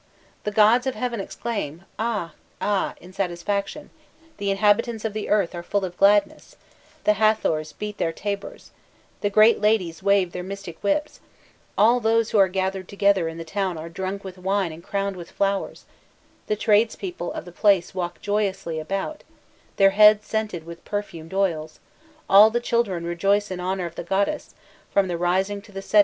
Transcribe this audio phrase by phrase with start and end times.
[0.45, 2.33] "The gods of heaven exclaim 'Ah!
[2.59, 2.95] ah!
[2.99, 3.91] 'in satisfaction,
[4.37, 6.55] the inhabitants of the earth are full of gladness,
[7.03, 8.71] the Hâthors beat their tabors,
[9.19, 11.19] the great ladies wave their mystic whips,
[11.77, 15.15] all those who are gathered together in the town are drunk with wine and crowned
[15.17, 15.85] with flowers;
[16.47, 19.23] the tradespeople of the place walk joyously about,
[19.75, 21.79] their heads scented with perfumed oils,
[22.27, 24.55] all the children rejoice in honour of the goddess,
[24.89, 25.99] from the rising to the setting of the sun."